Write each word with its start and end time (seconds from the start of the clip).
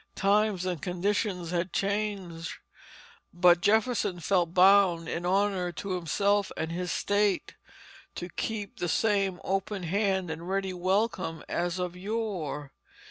Times 0.15 0.65
and 0.65 0.81
conditions 0.81 1.51
had 1.51 1.71
changed, 1.71 2.53
but 3.31 3.61
Jefferson 3.61 4.19
felt 4.19 4.51
bound 4.51 5.07
in 5.07 5.27
honor 5.27 5.71
to 5.73 5.91
himself 5.91 6.51
and 6.57 6.71
his 6.71 6.91
state 6.91 7.53
to 8.15 8.27
keep 8.27 8.79
the 8.79 8.89
same 8.89 9.39
open 9.43 9.83
hand 9.83 10.31
and 10.31 10.49
ready 10.49 10.73
welcome 10.73 11.43
as 11.47 11.77
of 11.77 11.95
yore. 11.95 12.73